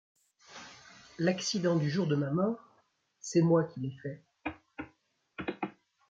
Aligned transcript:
L’accident 1.19 1.75
du 1.75 1.87
jour 1.91 2.07
de 2.07 2.15
ma 2.15 2.31
mort: 2.31 2.73
c’est 3.19 3.43
moi 3.43 3.65
qui 3.65 3.81
l’ai 3.81 3.91
fait. 4.01 4.23